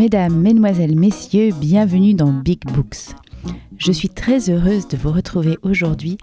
[0.00, 3.14] Mesdames, Mesdemoiselles, Messieurs, bienvenue dans Big Books.
[3.76, 6.16] Je suis très heureuse de vous retrouver aujourd'hui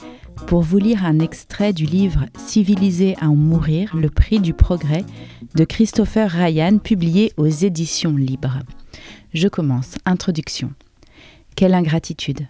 [0.47, 5.03] pour vous lire un extrait du livre Civilisé à en mourir, le prix du progrès
[5.53, 8.57] de Christopher Ryan, publié aux éditions libres.
[9.35, 9.93] Je commence.
[10.05, 10.71] Introduction.
[11.55, 12.47] Quelle ingratitude.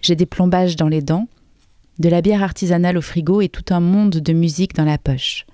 [0.00, 1.26] J'ai des plombages dans les dents,
[1.98, 5.44] de la bière artisanale au frigo et tout un monde de musique dans la poche.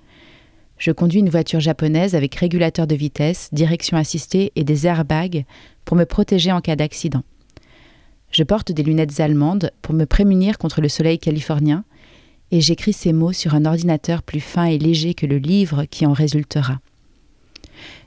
[0.79, 5.45] Je conduis une voiture japonaise avec régulateur de vitesse, direction assistée et des airbags
[5.83, 7.23] pour me protéger en cas d'accident.
[8.31, 11.83] Je porte des lunettes allemandes pour me prémunir contre le soleil californien
[12.51, 16.05] et j'écris ces mots sur un ordinateur plus fin et léger que le livre qui
[16.05, 16.79] en résultera.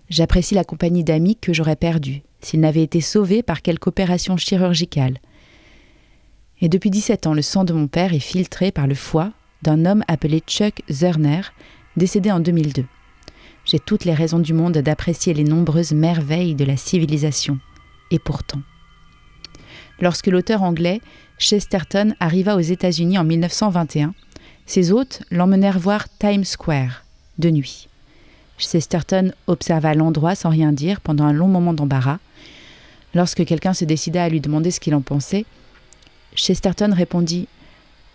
[0.09, 5.19] J'apprécie la compagnie d'amis que j'aurais perdus s'ils n'avaient été sauvés par quelque opération chirurgicale.
[6.61, 9.33] Et depuis 17 ans, le sang de mon père est filtré par le foie
[9.63, 11.43] d'un homme appelé Chuck Zerner,
[11.97, 12.85] décédé en 2002.
[13.65, 17.59] J'ai toutes les raisons du monde d'apprécier les nombreuses merveilles de la civilisation.
[18.11, 18.61] Et pourtant.
[20.01, 21.01] Lorsque l'auteur anglais
[21.39, 24.15] Chesterton arriva aux États-Unis en 1921,
[24.67, 27.05] ses hôtes l'emmenèrent voir Times Square,
[27.39, 27.89] de nuit.
[28.59, 32.19] Chesterton observa l'endroit sans rien dire pendant un long moment d'embarras.
[33.15, 35.45] Lorsque quelqu'un se décida à lui demander ce qu'il en pensait,
[36.35, 37.49] Chesterton répondit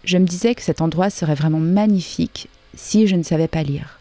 [0.04, 4.00] Je me disais que cet endroit serait vraiment magnifique si je ne savais pas lire.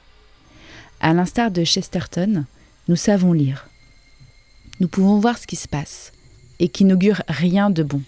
[1.01, 2.45] À l'instar de Chesterton,
[2.89, 3.69] nous savons lire.
[4.81, 6.13] Nous pouvons voir ce qui se passe
[6.61, 8.03] et qui n'augure rien de bon.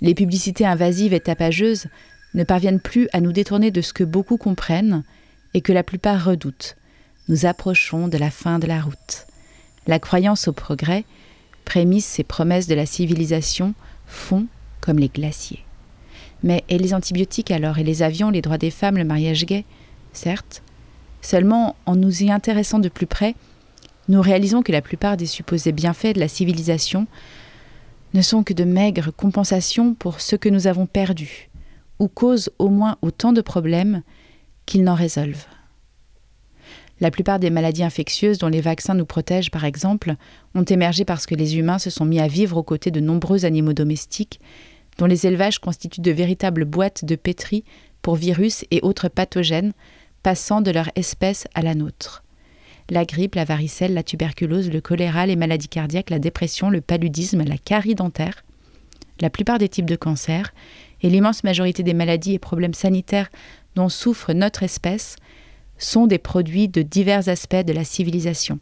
[0.00, 1.86] Les publicités invasives et tapageuses
[2.34, 5.04] ne parviennent plus à nous détourner de ce que beaucoup comprennent
[5.54, 6.76] et que la plupart redoutent.
[7.28, 9.26] Nous approchons de la fin de la route.
[9.86, 11.04] La croyance au progrès,
[11.64, 13.74] prémisse et promesses de la civilisation,
[14.06, 14.46] font
[14.80, 15.64] comme les glaciers.
[16.42, 19.64] Mais et les antibiotiques alors, et les avions, les droits des femmes, le mariage gay?
[20.12, 20.62] Certes.
[21.20, 23.34] Seulement, en nous y intéressant de plus près,
[24.08, 27.06] nous réalisons que la plupart des supposés bienfaits de la civilisation
[28.14, 31.48] ne sont que de maigres compensations pour ce que nous avons perdu,
[31.98, 34.02] ou causent au moins autant de problèmes
[34.66, 35.46] qu'ils n'en résolvent.
[37.00, 40.14] La plupart des maladies infectieuses dont les vaccins nous protègent, par exemple,
[40.54, 43.44] ont émergé parce que les humains se sont mis à vivre aux côtés de nombreux
[43.44, 44.40] animaux domestiques
[44.98, 47.64] dont les élevages constituent de véritables boîtes de pétri
[48.02, 49.72] pour virus et autres pathogènes
[50.22, 52.22] passant de leur espèce à la nôtre.
[52.90, 57.44] La grippe, la varicelle, la tuberculose, le choléra, les maladies cardiaques, la dépression, le paludisme,
[57.44, 58.44] la carie dentaire,
[59.20, 60.52] la plupart des types de cancers
[61.00, 63.30] et l'immense majorité des maladies et problèmes sanitaires
[63.76, 65.16] dont souffre notre espèce
[65.78, 68.58] sont des produits de divers aspects de la civilisation.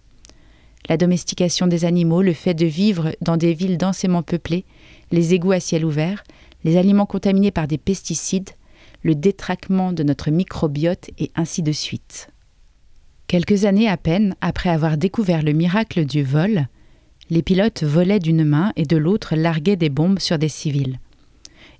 [0.88, 4.64] La domestication des animaux, le fait de vivre dans des villes densément peuplées,
[5.10, 6.24] les égouts à ciel ouvert,
[6.64, 8.50] les aliments contaminés par des pesticides,
[9.02, 12.28] le détraquement de notre microbiote et ainsi de suite.
[13.26, 16.66] Quelques années à peine après avoir découvert le miracle du vol,
[17.30, 20.98] les pilotes volaient d'une main et de l'autre larguaient des bombes sur des civils.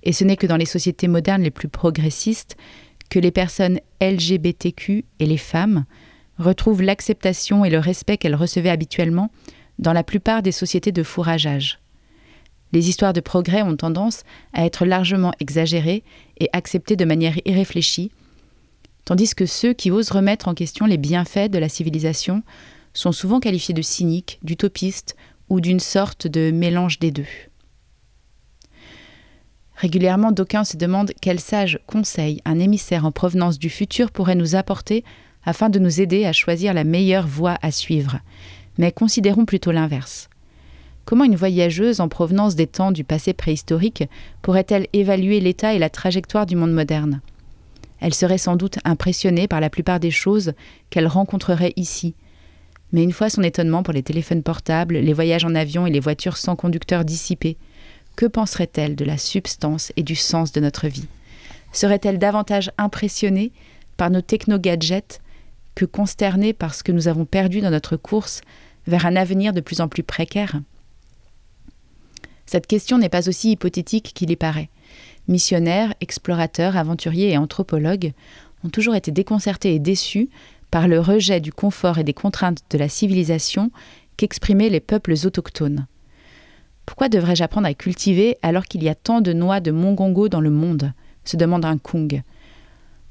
[0.03, 2.55] Et ce n'est que dans les sociétés modernes les plus progressistes
[3.09, 5.83] que les personnes LGBTQ et les femmes
[6.37, 9.29] retrouvent l'acceptation et le respect qu'elles recevaient habituellement
[9.77, 11.80] dans la plupart des sociétés de fourrageage.
[12.73, 14.23] Les histoires de progrès ont tendance
[14.53, 16.03] à être largement exagérées
[16.39, 18.11] et acceptées de manière irréfléchie,
[19.05, 22.43] tandis que ceux qui osent remettre en question les bienfaits de la civilisation
[22.93, 25.15] sont souvent qualifiés de cyniques, d'utopistes
[25.49, 27.25] ou d'une sorte de mélange des deux.
[29.75, 34.55] Régulièrement, d'aucuns se demandent quel sage conseil un émissaire en provenance du futur pourrait nous
[34.55, 35.03] apporter
[35.43, 38.19] afin de nous aider à choisir la meilleure voie à suivre.
[38.77, 40.29] Mais considérons plutôt l'inverse.
[41.11, 44.05] Comment une voyageuse en provenance des temps du passé préhistorique
[44.41, 47.19] pourrait-elle évaluer l'état et la trajectoire du monde moderne?
[47.99, 50.53] Elle serait sans doute impressionnée par la plupart des choses
[50.89, 52.15] qu'elle rencontrerait ici.
[52.93, 55.99] Mais une fois son étonnement pour les téléphones portables, les voyages en avion et les
[55.99, 57.57] voitures sans conducteur dissipés,
[58.15, 61.09] que penserait-elle de la substance et du sens de notre vie?
[61.73, 63.51] Serait-elle davantage impressionnée
[63.97, 65.19] par nos techno-gadgets
[65.75, 68.39] que consternée par ce que nous avons perdu dans notre course
[68.87, 70.61] vers un avenir de plus en plus précaire?
[72.45, 74.69] Cette question n'est pas aussi hypothétique qu'il y paraît.
[75.27, 78.13] Missionnaires, explorateurs, aventuriers et anthropologues
[78.63, 80.29] ont toujours été déconcertés et déçus
[80.69, 83.71] par le rejet du confort et des contraintes de la civilisation
[84.17, 85.87] qu'exprimaient les peuples autochtones.
[86.85, 90.41] Pourquoi devrais-je apprendre à cultiver alors qu'il y a tant de noix de mongongo dans
[90.41, 90.93] le monde?
[91.23, 92.23] se demande un Kung.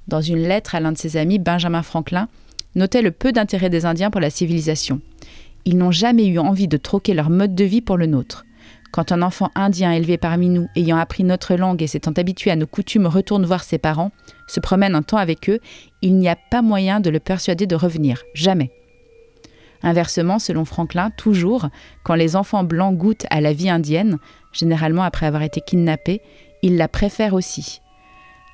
[0.09, 2.29] Dans une lettre à l'un de ses amis, Benjamin Franklin
[2.75, 5.01] notait le peu d'intérêt des Indiens pour la civilisation.
[5.65, 8.45] Ils n'ont jamais eu envie de troquer leur mode de vie pour le nôtre.
[8.93, 12.57] Quand un enfant indien élevé parmi nous, ayant appris notre langue et s'étant habitué à
[12.57, 14.11] nos coutumes, retourne voir ses parents,
[14.49, 15.61] se promène un temps avec eux,
[16.03, 18.23] il n'y a pas moyen de le persuader de revenir.
[18.35, 18.71] Jamais.
[19.83, 21.69] Inversement, selon Franklin, toujours,
[22.03, 24.19] quand les enfants blancs goûtent à la vie indienne,
[24.53, 26.21] généralement après avoir été kidnappés,
[26.63, 27.81] ils la préfèrent aussi.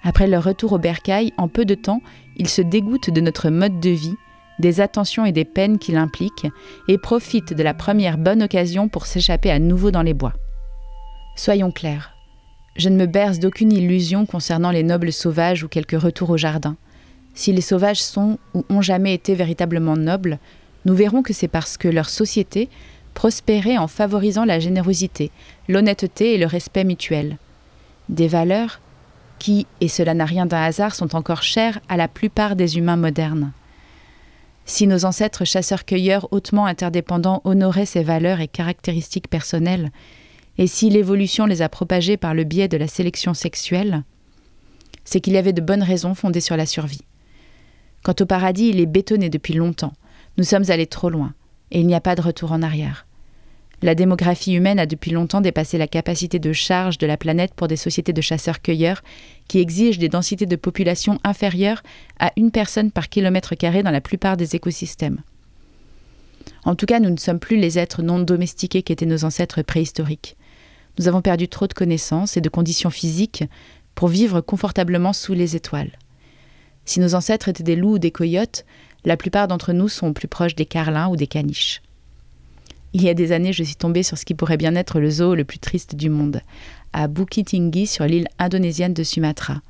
[0.04, 2.00] Après leur retour au bercail, en peu de temps,
[2.36, 4.14] ils se dégoûtent de notre mode de vie,
[4.58, 6.46] des attentions et des peines qu'il implique,
[6.88, 10.34] et profitent de la première bonne occasion pour s'échapper à nouveau dans les bois.
[11.36, 12.14] Soyons clairs,
[12.76, 16.76] je ne me berce d'aucune illusion concernant les nobles sauvages ou quelques retours au jardin.
[17.34, 20.38] Si les sauvages sont ou ont jamais été véritablement nobles,
[20.84, 22.68] nous verrons que c'est parce que leur société
[23.14, 25.30] prospérait en favorisant la générosité,
[25.68, 27.38] l'honnêteté et le respect mutuel.
[28.08, 28.80] Des valeurs
[29.38, 32.96] qui, et cela n'a rien d'un hasard, sont encore chères à la plupart des humains
[32.96, 33.52] modernes.
[34.68, 39.92] Si nos ancêtres chasseurs-cueilleurs hautement interdépendants honoraient ces valeurs et caractéristiques personnelles,
[40.58, 44.02] et si l'évolution les a propagées par le biais de la sélection sexuelle,
[45.04, 47.04] c'est qu'il y avait de bonnes raisons fondées sur la survie.
[48.02, 49.92] Quant au paradis, il est bétonné depuis longtemps.
[50.36, 51.34] Nous sommes allés trop loin,
[51.70, 53.05] et il n'y a pas de retour en arrière.
[53.82, 57.68] La démographie humaine a depuis longtemps dépassé la capacité de charge de la planète pour
[57.68, 59.02] des sociétés de chasseurs-cueilleurs
[59.48, 61.82] qui exigent des densités de population inférieures
[62.18, 65.20] à une personne par kilomètre carré dans la plupart des écosystèmes.
[66.64, 70.36] En tout cas, nous ne sommes plus les êtres non domestiqués qu'étaient nos ancêtres préhistoriques.
[70.98, 73.44] Nous avons perdu trop de connaissances et de conditions physiques
[73.94, 75.92] pour vivre confortablement sous les étoiles.
[76.86, 78.64] Si nos ancêtres étaient des loups ou des coyotes,
[79.04, 81.82] la plupart d'entre nous sont plus proches des carlins ou des caniches.
[82.92, 85.10] Il y a des années, je suis tombée sur ce qui pourrait bien être le
[85.10, 86.40] zoo le plus triste du monde,
[86.92, 89.60] à Bukit Tinggi sur l'île indonésienne de Sumatra.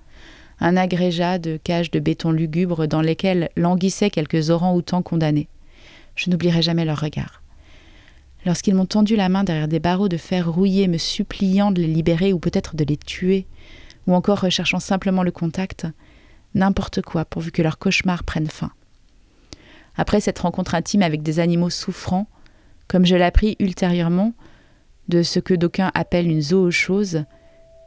[0.61, 5.49] Un agrégat de cages de béton lugubre dans lesquelles languissaient quelques orangs-outans condamnés.
[6.15, 7.43] Je n'oublierai jamais leur regard.
[8.47, 11.89] Lorsqu'ils m'ont tendu la main derrière des barreaux de fer rouillés, me suppliant de les
[11.89, 13.45] libérer ou peut-être de les tuer,
[14.07, 15.87] ou encore recherchant simplement le contact,
[16.55, 18.71] n'importe quoi pourvu que leur cauchemar prenne fin.
[19.97, 22.29] Après cette rencontre intime avec des animaux souffrants,
[22.89, 24.33] comme je l'appris ultérieurement
[25.09, 27.25] de ce que d'aucuns appellent une zoocose,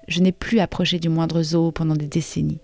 [0.07, 2.61] je n'ai plus approché du moindre zoo pendant des décennies.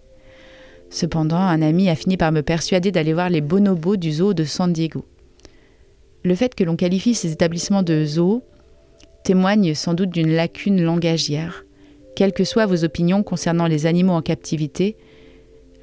[0.89, 4.43] Cependant, un ami a fini par me persuader d'aller voir les bonobos du zoo de
[4.43, 5.05] San Diego.
[6.23, 8.43] Le fait que l'on qualifie ces établissements de zoo
[9.23, 11.65] témoigne sans doute d'une lacune langagière.
[12.15, 14.95] Quelles que soient vos opinions concernant les animaux en captivité,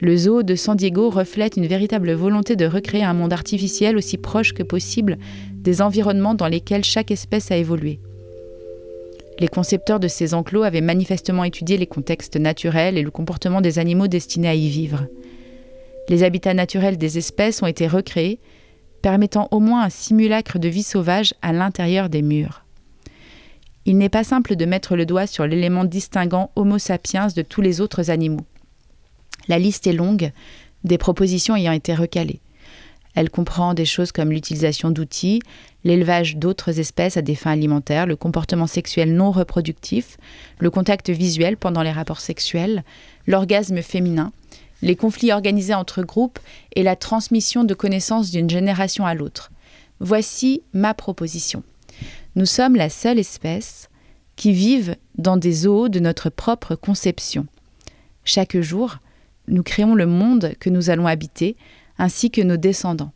[0.00, 4.18] le zoo de San Diego reflète une véritable volonté de recréer un monde artificiel aussi
[4.18, 5.18] proche que possible
[5.62, 8.00] des environnements dans lesquels chaque espèce a évolué.
[9.38, 13.78] Les concepteurs de ces enclos avaient manifestement étudié les contextes naturels et le comportement des
[13.78, 15.06] animaux destinés à y vivre.
[16.08, 18.38] Les habitats naturels des espèces ont été recréés,
[19.00, 22.64] permettant au moins un simulacre de vie sauvage à l'intérieur des murs.
[23.84, 27.62] Il n'est pas simple de mettre le doigt sur l'élément distinguant Homo sapiens de tous
[27.62, 28.46] les autres animaux.
[29.48, 30.30] La liste est longue,
[30.84, 32.40] des propositions ayant été recalées.
[33.14, 35.42] Elle comprend des choses comme l'utilisation d'outils,
[35.84, 40.16] l'élevage d'autres espèces à des fins alimentaires, le comportement sexuel non reproductif,
[40.58, 42.84] le contact visuel pendant les rapports sexuels,
[43.26, 44.32] l'orgasme féminin,
[44.80, 46.38] les conflits organisés entre groupes
[46.74, 49.52] et la transmission de connaissances d'une génération à l'autre.
[50.00, 51.62] Voici ma proposition.
[52.34, 53.88] Nous sommes la seule espèce
[54.36, 57.46] qui vive dans des zoos de notre propre conception.
[58.24, 58.98] Chaque jour,
[59.48, 61.56] nous créons le monde que nous allons habiter,
[61.98, 63.12] ainsi que nos descendants.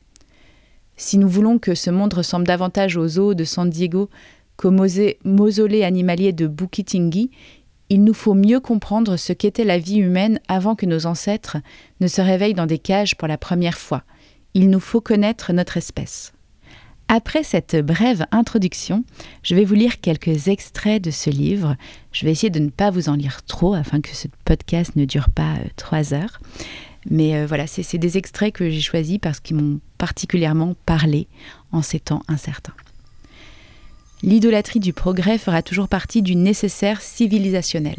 [0.97, 4.09] Si nous voulons que ce monde ressemble davantage aux zoos de San Diego
[4.57, 7.31] qu'au mausolée animalier de Bukitingi,
[7.89, 11.59] il nous faut mieux comprendre ce qu'était la vie humaine avant que nos ancêtres
[12.01, 14.03] ne se réveillent dans des cages pour la première fois.
[14.55, 16.33] Il nous faut connaître notre espèce.
[17.09, 19.05] Après cette brève introduction,
[19.45, 21.77] je vais vous lire quelques extraits de ce livre.
[22.11, 25.05] Je vais essayer de ne pas vous en lire trop afin que ce podcast ne
[25.05, 26.41] dure pas euh, trois heures.
[27.09, 31.29] Mais euh, voilà, c'est des extraits que j'ai choisis parce qu'ils m'ont particulièrement parlé
[31.73, 32.75] en ces temps incertains.
[34.23, 37.99] L'idolâtrie du progrès fera toujours partie du nécessaire civilisationnel.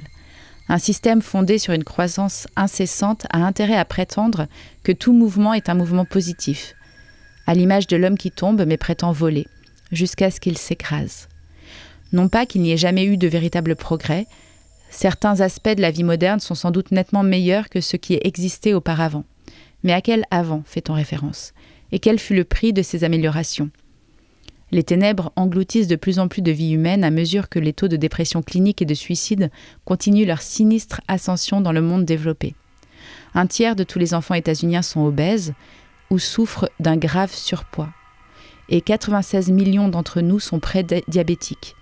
[0.67, 4.47] Un système fondé sur une croissance incessante a intérêt à prétendre
[4.83, 6.73] que tout mouvement est un mouvement positif,
[7.45, 9.47] à l'image de l'homme qui tombe mais prétend voler,
[9.91, 11.29] jusqu'à ce qu'il s'écrase.
[12.11, 14.27] Non pas qu'il n'y ait jamais eu de véritable progrès,
[14.89, 18.74] certains aspects de la vie moderne sont sans doute nettement meilleurs que ce qui existait
[18.74, 19.25] auparavant.
[19.84, 21.53] Mais à quel avant fait-on référence?
[21.91, 23.70] Et quel fut le prix de ces améliorations?
[24.72, 27.88] Les ténèbres engloutissent de plus en plus de vies humaines à mesure que les taux
[27.88, 29.50] de dépression clinique et de suicide
[29.86, 32.56] continuent leur sinistre ascension dans le monde développé.
[33.34, 35.53] Un tiers de tous les enfants états-uniens sont obèses,
[36.10, 37.89] ou souffrent d'un grave surpoids.
[38.70, 41.75] Et 96 millions d'entre nous sont pré-diabétiques.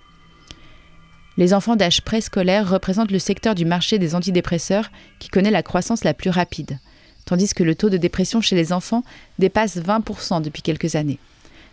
[1.37, 4.89] Les enfants d'âge préscolaire représentent le secteur du marché des antidépresseurs
[5.19, 6.79] qui connaît la croissance la plus rapide,
[7.25, 9.03] tandis que le taux de dépression chez les enfants
[9.37, 11.19] dépasse 20% depuis quelques années.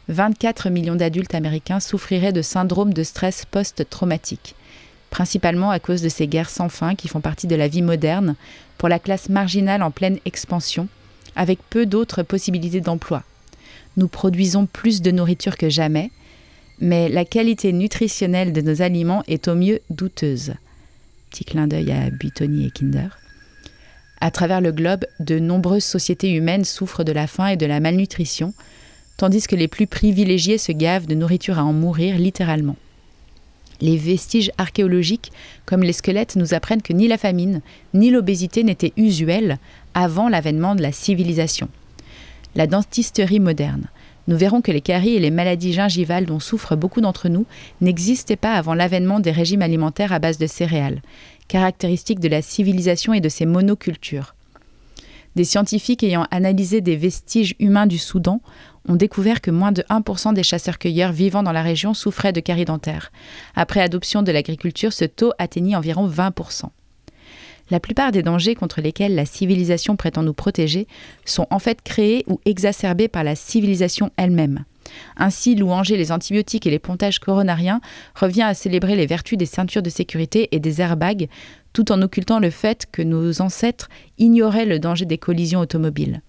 [0.08, 4.56] 24 millions d'adultes américains souffriraient de syndrome de stress post-traumatique,
[5.10, 8.34] principalement à cause de ces guerres sans fin qui font partie de la vie moderne
[8.78, 10.88] pour la classe marginale en pleine expansion,
[11.36, 13.22] avec peu d'autres possibilités d'emploi.
[13.96, 16.10] Nous produisons plus de nourriture que jamais,
[16.80, 20.54] mais la qualité nutritionnelle de nos aliments est au mieux douteuse.
[21.30, 23.18] Petit clin d'œil à Buitoni et Kinder.
[24.20, 27.80] À travers le globe, de nombreuses sociétés humaines souffrent de la faim et de la
[27.80, 28.54] malnutrition,
[29.16, 32.76] tandis que les plus privilégiés se gavent de nourriture à en mourir littéralement.
[33.80, 35.32] Les vestiges archéologiques,
[35.66, 37.62] comme les squelettes, nous apprennent que ni la famine,
[37.94, 39.58] ni l'obésité n'étaient usuelles
[39.92, 41.68] avant l'avènement de la civilisation.
[42.54, 43.88] La dentisterie moderne.
[44.28, 47.46] Nous verrons que les caries et les maladies gingivales dont souffrent beaucoup d'entre nous
[47.80, 51.02] n'existaient pas avant l'avènement des régimes alimentaires à base de céréales,
[51.48, 54.34] caractéristiques de la civilisation et de ses monocultures.
[55.34, 58.40] Des scientifiques ayant analysé des vestiges humains du Soudan
[58.88, 62.64] ont découvert que moins de 1% des chasseurs-cueilleurs vivant dans la région souffraient de caries
[62.64, 63.12] dentaires.
[63.54, 66.66] Après adoption de l'agriculture, ce taux atteignit environ 20%.
[67.72, 70.86] La plupart des dangers contre lesquels la civilisation prétend nous protéger
[71.24, 74.66] sont en fait créés ou exacerbés par la civilisation elle-même.
[75.16, 77.80] Ainsi, louanger les antibiotiques et les pontages coronariens
[78.14, 81.30] revient à célébrer les vertus des ceintures de sécurité et des airbags,
[81.72, 83.88] tout en occultant le fait que nos ancêtres
[84.18, 86.20] ignoraient le danger des collisions automobiles.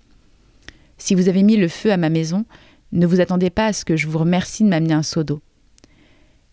[0.98, 2.46] Si vous avez mis le feu à ma maison,
[2.94, 5.42] ne vous attendez pas à ce que je vous remercie de m'amener un seau d'eau.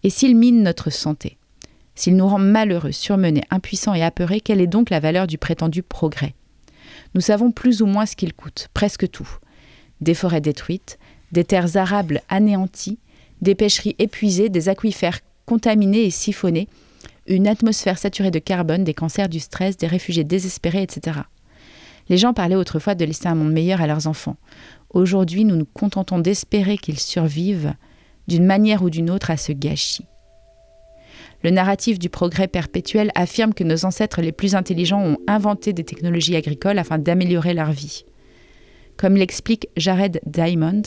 [0.03, 1.37] Et s'il mine notre santé,
[2.01, 5.83] s'il nous rend malheureux, surmenés, impuissants et apeurés, quelle est donc la valeur du prétendu
[5.83, 6.33] progrès?
[7.15, 9.29] Nous savons plus ou moins ce qu'il coûte, presque tout.
[10.01, 10.99] Des forêts détruites,
[11.31, 12.99] des terres arables anéanties,
[13.43, 16.69] des pêcheries épuisées, des aquifères contaminés et siphonnés,
[17.27, 21.19] une atmosphère saturée de carbone, des cancers du stress, des réfugiés désespérés, etc.
[22.09, 24.39] Les gens parlaient autrefois de laisser un monde meilleur à leurs enfants.
[24.89, 27.75] Aujourd'hui, nous nous contentons d'espérer qu'ils survivent
[28.27, 30.07] d'une manière ou d'une autre à ce gâchis.
[31.43, 35.85] Le narratif du progrès perpétuel affirme que nos ancêtres les plus intelligents ont inventé des
[35.85, 38.05] technologies agricoles afin d'améliorer leur vie.
[38.99, 40.83] Comme l'explique Jared Diamond,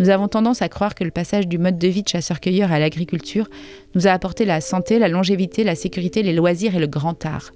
[0.00, 2.78] nous avons tendance à croire que le passage du mode de vie de chasseur-cueilleur à
[2.78, 3.50] l'agriculture
[3.94, 7.52] nous a apporté la santé, la longévité, la sécurité, les loisirs et le grand art.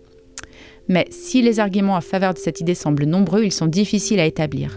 [0.89, 4.27] Mais si les arguments en faveur de cette idée semblent nombreux, ils sont difficiles à
[4.27, 4.77] établir.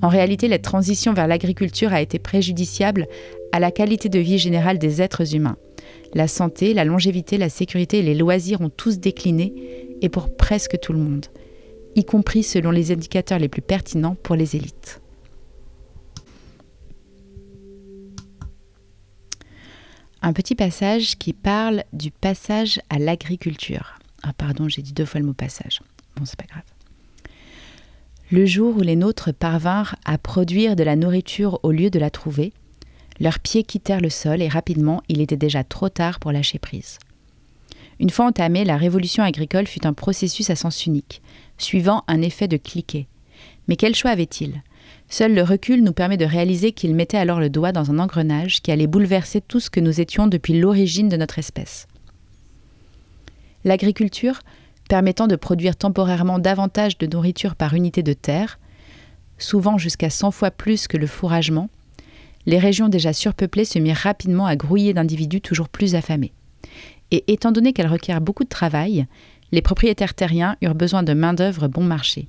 [0.00, 3.06] En réalité, la transition vers l'agriculture a été préjudiciable
[3.50, 5.56] à la qualité de vie générale des êtres humains.
[6.14, 10.78] La santé, la longévité, la sécurité et les loisirs ont tous décliné, et pour presque
[10.80, 11.26] tout le monde,
[11.94, 15.00] y compris selon les indicateurs les plus pertinents pour les élites.
[20.20, 23.98] Un petit passage qui parle du passage à l'agriculture.
[24.22, 25.80] Ah pardon, j'ai dit deux fois le mot passage.
[26.16, 26.62] Bon, c'est pas grave.
[28.30, 32.08] Le jour où les nôtres parvinrent à produire de la nourriture au lieu de la
[32.08, 32.52] trouver,
[33.20, 36.98] leurs pieds quittèrent le sol et rapidement il était déjà trop tard pour lâcher prise.
[38.00, 41.22] Une fois entamée, la révolution agricole fut un processus à sens unique,
[41.58, 43.06] suivant un effet de cliquet.
[43.68, 44.62] Mais quel choix avait-il?
[45.08, 48.62] Seul le recul nous permet de réaliser qu'il mettait alors le doigt dans un engrenage
[48.62, 51.86] qui allait bouleverser tout ce que nous étions depuis l'origine de notre espèce.
[53.64, 54.40] L'agriculture,
[54.88, 58.58] permettant de produire temporairement davantage de nourriture par unité de terre,
[59.38, 61.70] souvent jusqu'à 100 fois plus que le fourragement,
[62.46, 66.32] les régions déjà surpeuplées se mirent rapidement à grouiller d'individus toujours plus affamés.
[67.10, 69.06] Et étant donné qu'elles requièrent beaucoup de travail,
[69.52, 72.26] les propriétaires terriens eurent besoin de main-d'œuvre bon marché.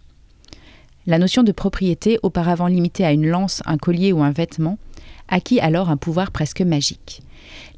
[1.05, 4.77] La notion de propriété, auparavant limitée à une lance, un collier ou un vêtement,
[5.27, 7.21] acquit alors un pouvoir presque magique.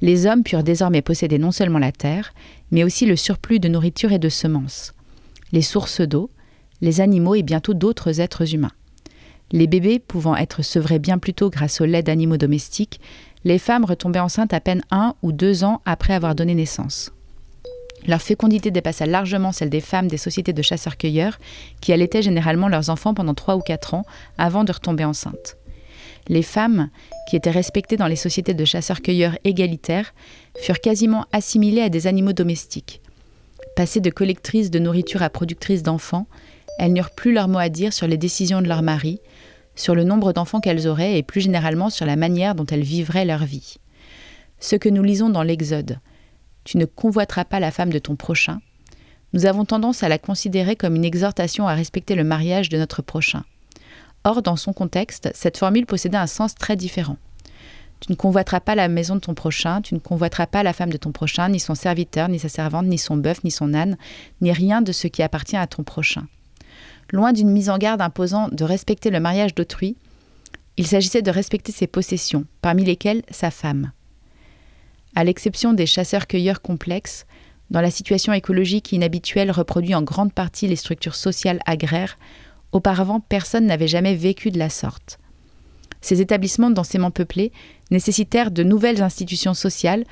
[0.01, 2.34] Les hommes purent désormais posséder non seulement la terre,
[2.72, 4.94] mais aussi le surplus de nourriture et de semences,
[5.51, 6.30] les sources d'eau,
[6.82, 8.72] les animaux et bientôt d'autres êtres humains.
[9.52, 13.00] Les bébés pouvant être sevrés bien plus tôt grâce au lait d'animaux domestiques,
[13.44, 17.12] les femmes retombaient enceintes à peine un ou deux ans après avoir donné naissance.
[18.08, 21.40] Leur fécondité dépassa largement celle des femmes des sociétés de chasseurs-cueilleurs,
[21.82, 24.06] qui allaitaient généralement leurs enfants pendant trois ou quatre ans
[24.38, 25.58] avant de retomber enceintes.
[26.28, 26.90] Les femmes,
[27.28, 30.14] qui étaient respectées dans les sociétés de chasseurs-cueilleurs égalitaires,
[30.60, 33.02] furent quasiment assimilées à des animaux domestiques.
[33.75, 36.28] Passées de collectrices de nourriture à productrices d'enfants,
[36.80, 39.20] elles n'eurent plus leur mot à dire sur les décisions de leur mari,
[39.75, 43.25] sur le nombre d'enfants qu'elles auraient et plus généralement sur la manière dont elles vivraient
[43.25, 43.75] leur vie.
[44.60, 46.00] Ce que nous lisons dans l'Exode,
[46.63, 48.60] Tu ne convoiteras pas la femme de ton prochain,
[49.36, 53.01] nous avons tendance à la considérer comme une exhortation à respecter le mariage de notre
[53.01, 53.44] prochain.
[54.24, 57.17] Or, dans son contexte, cette formule possédait un sens très différent.
[58.00, 60.89] Tu ne convoiteras pas la maison de ton prochain, tu ne convoiteras pas la femme
[60.89, 63.98] de ton prochain, ni son serviteur, ni sa servante, ni son bœuf, ni son âne,
[64.39, 66.27] ni rien de ce qui appartient à ton prochain.
[67.12, 69.96] Loin d'une mise en garde imposant de respecter le mariage d'autrui,
[70.78, 73.92] Il s'agissait de respecter ses possessions, parmi lesquelles sa femme.
[75.16, 77.26] À l'exception des chasseurs-cueilleurs complexes,
[77.72, 82.18] dans la situation écologique inhabituelle reproduit en grande partie les structures sociales agraires,
[82.74, 85.18] auparavant personne n'avait jamais vécu de la sorte.
[86.02, 87.52] Ces établissements densément peuplés
[87.90, 90.04] nécessitèrent de nouvelles institutions sociales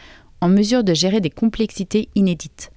[0.41, 2.71] en mesure de gérer des complexités inédites.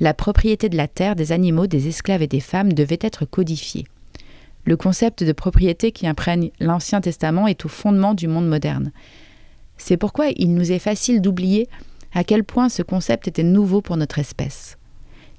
[0.00, 3.86] La propriété de la terre, des animaux, des esclaves et des femmes devait être codifiée.
[4.64, 8.92] Le concept de propriété qui imprègne l'Ancien Testament est au fondement du monde moderne.
[9.76, 11.68] C'est pourquoi il nous est facile d'oublier
[12.14, 14.78] à quel point ce concept était nouveau pour notre espèce.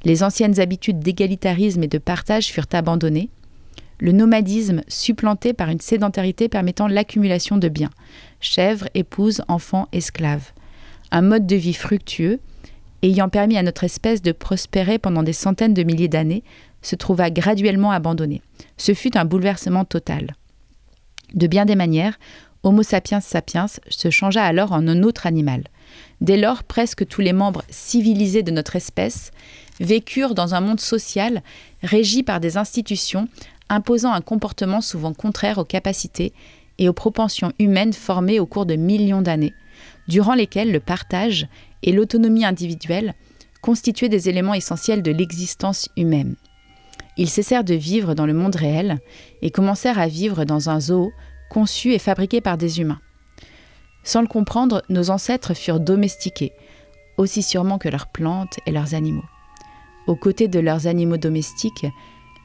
[0.04, 3.30] Les anciennes habitudes d'égalitarisme et de partage furent abandonnées,
[4.00, 7.92] le nomadisme supplanté par une sédentarité permettant l'accumulation de biens,
[8.42, 10.52] chèvres, épouses, enfants, esclaves.
[11.12, 12.40] Un mode de vie fructueux,
[13.06, 16.44] ayant permis à notre espèce de prospérer pendant des centaines de milliers d'années,
[16.82, 18.42] se trouva graduellement abandonné.
[18.78, 20.36] Ce fut un bouleversement total.
[21.34, 22.20] De bien des manières,
[22.64, 25.64] Homo sapiens sapiens se changea alors en un autre animal.
[26.22, 29.32] Dès lors, presque tous les membres civilisés de notre espèce
[29.80, 31.44] vécurent dans un monde social
[31.84, 33.28] régi par des institutions
[33.70, 36.34] imposant un comportement souvent contraire aux capacités
[36.78, 39.54] et aux propensions humaines formées au cours de millions d'années,
[40.08, 41.48] durant lesquelles le partage
[41.84, 43.14] et l'autonomie individuelle
[43.62, 46.36] constituaient des éléments essentiels de l'existence humaine.
[47.18, 49.00] Ils cessèrent de vivre dans le monde réel
[49.42, 51.12] et commencèrent à vivre dans un zoo
[51.50, 53.00] conçu et fabriqué par des humains.
[54.04, 56.52] Sans le comprendre, nos ancêtres furent domestiqués,
[57.18, 59.26] aussi sûrement que leurs plantes et leurs animaux.
[60.08, 61.88] Aux côtés de leurs animaux domestiques,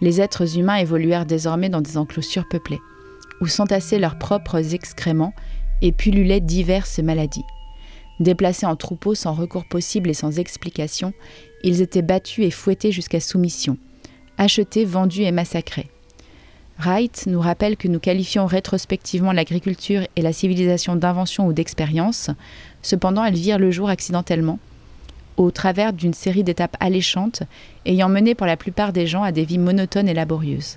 [0.00, 2.80] les êtres humains évoluèrent désormais dans des enclos surpeuplés,
[3.40, 5.34] où s'entassaient leurs propres excréments
[5.82, 7.44] et pullulaient diverses maladies.
[8.20, 11.14] Déplacés en troupeaux sans recours possible et sans explication,
[11.64, 13.78] ils étaient battus et fouettés jusqu'à soumission,
[14.36, 15.88] achetés, vendus et massacrés.
[16.78, 22.30] Wright nous rappelle que nous qualifions rétrospectivement l'agriculture et la civilisation d'invention ou d'expérience,
[22.82, 24.58] cependant elles virent le jour accidentellement,
[25.38, 27.42] au travers d'une série d'étapes alléchantes,
[27.86, 30.76] ayant mené pour la plupart des gens à des vies monotones et laborieuses.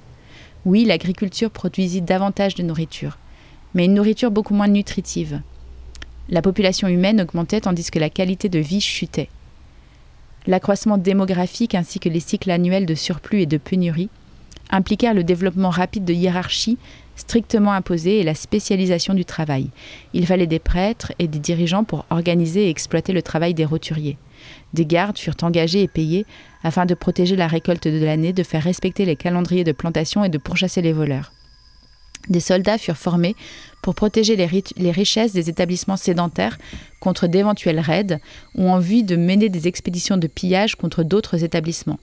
[0.65, 3.17] Oui, l'agriculture produisit davantage de nourriture,
[3.73, 5.41] mais une nourriture beaucoup moins nutritive.
[6.29, 9.29] La population humaine augmentait tandis que la qualité de vie chutait.
[10.47, 14.09] L'accroissement démographique ainsi que les cycles annuels de surplus et de pénurie
[14.69, 16.77] impliquèrent le développement rapide de hiérarchies
[17.15, 19.69] strictement imposées et la spécialisation du travail.
[20.13, 24.17] Il fallait des prêtres et des dirigeants pour organiser et exploiter le travail des roturiers.
[24.73, 26.25] Des gardes furent engagés et payés
[26.63, 30.29] afin de protéger la récolte de l'année, de faire respecter les calendriers de plantation et
[30.29, 31.31] de pourchasser les voleurs.
[32.29, 33.35] Des soldats furent formés
[33.81, 36.57] pour protéger les, richesses des établissements sédentaires
[36.99, 38.19] contre d'éventuels raids
[38.55, 41.99] ou en vue de mener des expéditions de pillage contre d'autres établissements.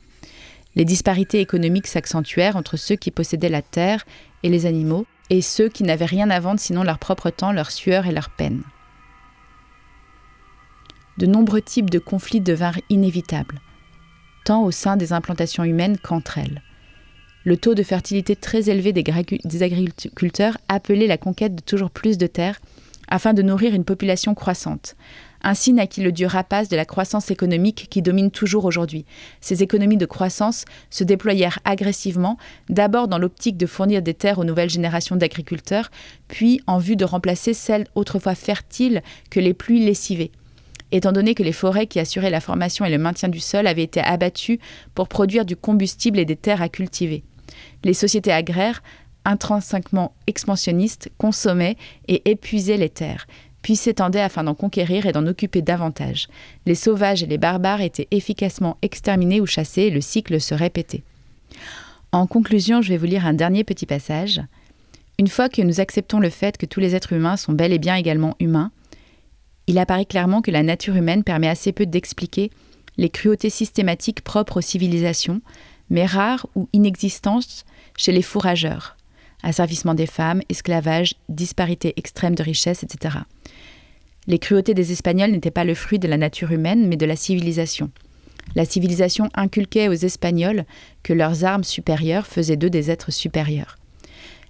[0.76, 4.04] Les disparités économiques s'accentuèrent entre ceux qui possédaient la terre
[4.42, 7.70] et les animaux et ceux qui n'avaient rien à vendre sinon leur propre temps, leur
[7.70, 8.62] sueur et leur peine
[11.20, 13.60] de nombreux types de conflits devinrent inévitables,
[14.44, 16.62] tant au sein des implantations humaines qu'entre elles.
[17.42, 22.26] Le taux de fertilité très élevé des, agriculteurs appelait la conquête de toujours plus de
[22.26, 22.60] terres
[23.08, 24.94] afin de nourrir une population croissante.
[25.42, 29.06] Ainsi naquit le dieu rapace de la croissance économique qui domine toujours aujourd'hui.
[29.40, 32.36] Ces économies de croissance se déployèrent agressivement,
[32.68, 35.90] d'abord dans l'optique de fournir des terres aux nouvelles générations d'agriculteurs,
[36.28, 40.30] puis en vue de remplacer celles autrefois fertiles que les pluies lessivaient
[40.92, 43.82] étant donné que les forêts qui assuraient la formation et le maintien du sol avaient
[43.82, 44.58] été abattues
[44.94, 47.22] pour produire du combustible et des terres à cultiver.
[47.84, 48.82] Les sociétés agraires,
[49.24, 51.76] intrinsèquement expansionnistes, consommaient
[52.08, 53.26] et épuisaient les terres,
[53.62, 56.28] puis s'étendaient afin d'en conquérir et d'en occuper davantage.
[56.66, 61.02] Les sauvages et les barbares étaient efficacement exterminés ou chassés et le cycle se répétait.
[62.12, 64.40] En conclusion, je vais vous lire un dernier petit passage.
[65.18, 67.78] Une fois que nous acceptons le fait que tous les êtres humains sont bel et
[67.78, 68.72] bien également humains,
[69.66, 72.50] il apparaît clairement que la nature humaine permet assez peu d'expliquer
[72.96, 75.40] les cruautés systématiques propres aux civilisations,
[75.90, 77.64] mais rares ou inexistantes
[77.96, 78.96] chez les fourrageurs.
[79.42, 83.18] Asservissement des femmes, esclavage, disparité extrême de richesse, etc.
[84.26, 87.16] Les cruautés des Espagnols n'étaient pas le fruit de la nature humaine, mais de la
[87.16, 87.90] civilisation.
[88.54, 90.64] La civilisation inculquait aux Espagnols
[91.02, 93.76] que leurs armes supérieures faisaient d'eux des êtres supérieurs.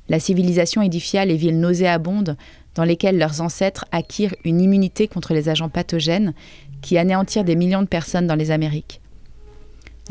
[0.09, 2.37] La civilisation édifia les villes nauséabondes
[2.75, 6.35] dans lesquelles leurs ancêtres acquirent une immunité contre les agents pathogènes
[6.83, 9.01] qui anéantirent des millions de personnes dans les Amériques.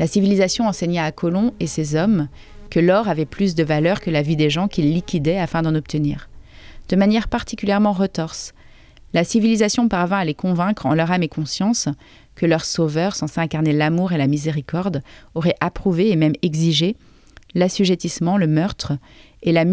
[0.00, 2.28] La civilisation enseigna à Colomb et ses hommes
[2.70, 5.74] que l'or avait plus de valeur que la vie des gens qu'ils liquidaient afin d'en
[5.74, 6.30] obtenir.
[6.88, 8.54] De manière particulièrement retorse,
[9.12, 11.86] la civilisation parvint à les convaincre en leur âme et conscience
[12.34, 15.02] que leur sauveur, censé incarner l'amour et la miséricorde,
[15.34, 16.96] aurait approuvé et même exigé
[17.54, 18.94] l'assujettissement, le meurtre
[19.42, 19.64] et la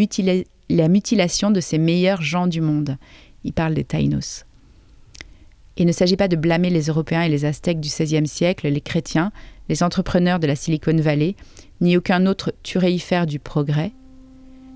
[0.69, 2.97] la mutilation de ces meilleurs gens du monde.
[3.45, 4.43] Il parle des Taïnos.
[5.77, 8.81] Il ne s'agit pas de blâmer les Européens et les Aztèques du XVIe siècle, les
[8.81, 9.31] chrétiens,
[9.69, 11.36] les entrepreneurs de la Silicon Valley,
[11.82, 13.91] ni aucun autre turéifère du progrès,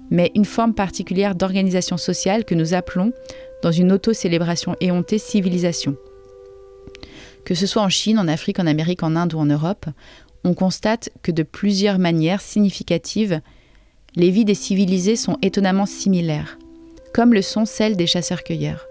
[0.09, 3.13] mais une forme particulière d'organisation sociale que nous appelons,
[3.63, 5.95] dans une auto-célébration éhontée, civilisation.
[7.45, 9.85] Que ce soit en Chine, en Afrique, en Amérique, en Inde ou en Europe,
[10.43, 13.41] on constate que de plusieurs manières significatives,
[14.15, 16.57] les vies des civilisés sont étonnamment similaires,
[17.13, 18.85] comme le sont celles des chasseurs-cueilleurs.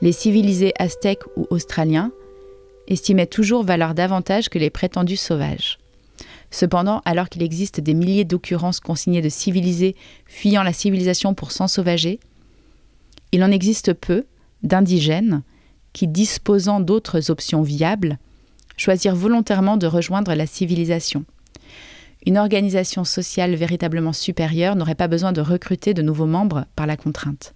[0.00, 2.10] Les civilisés aztèques ou australiens
[2.92, 5.78] estimaient toujours valoir davantage que les prétendus sauvages.
[6.50, 12.20] Cependant, alors qu'il existe des milliers d'occurrences consignées de civilisés fuyant la civilisation pour s'ensauvager,
[13.32, 14.26] il en existe peu
[14.62, 15.42] d'indigènes
[15.94, 18.18] qui, disposant d'autres options viables,
[18.76, 21.24] choisirent volontairement de rejoindre la civilisation.
[22.26, 26.96] Une organisation sociale véritablement supérieure n'aurait pas besoin de recruter de nouveaux membres par la
[26.96, 27.54] contrainte.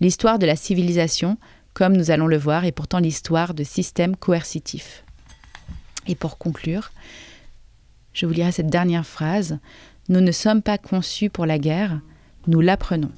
[0.00, 1.36] L'histoire de la civilisation,
[1.74, 5.04] comme nous allons le voir, est pourtant l'histoire de systèmes coercitifs.
[6.06, 6.92] Et pour conclure,
[8.12, 9.58] je vous lirai cette dernière phrase.
[10.08, 12.00] Nous ne sommes pas conçus pour la guerre,
[12.46, 13.12] nous l'apprenons.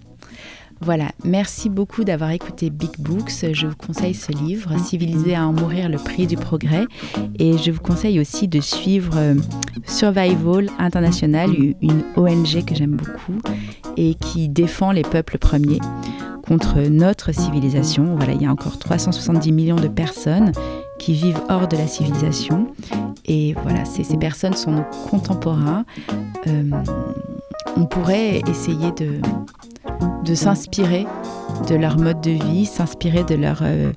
[0.81, 3.53] Voilà, merci beaucoup d'avoir écouté Big Books.
[3.53, 6.87] Je vous conseille ce livre, Civilisé à en mourir, le prix du progrès.
[7.39, 9.35] Et je vous conseille aussi de suivre euh,
[9.87, 13.39] Survival International, une ONG que j'aime beaucoup
[13.97, 15.81] et qui défend les peuples premiers
[16.43, 18.17] contre notre civilisation.
[18.17, 20.53] Voilà, il y a encore 370 millions de personnes
[20.99, 22.69] qui vivent hors de la civilisation.
[23.27, 25.85] Et voilà, ces, personnes sont nos contemporains.
[26.47, 26.71] Euh,
[27.77, 29.21] on pourrait essayer de
[30.25, 31.07] de s'inspirer
[31.69, 33.93] de leur mode de vie, s'inspirer de leur euh,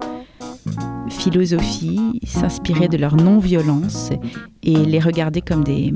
[1.09, 4.09] philosophie, s'inspirer de leur non-violence
[4.63, 5.93] et les regarder comme des,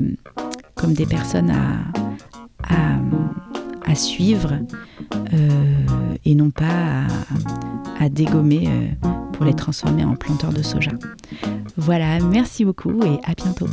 [0.74, 1.80] comme des personnes à,
[3.86, 4.54] à, suivre
[5.34, 5.84] euh,
[6.24, 7.04] et non pas
[8.00, 8.66] à, dégommer
[9.44, 10.92] les transformer en planteurs de soja.
[11.76, 13.68] Voilà, merci beaucoup et à bientôt.